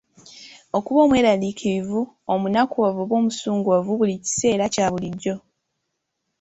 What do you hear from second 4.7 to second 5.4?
kya bulijjo.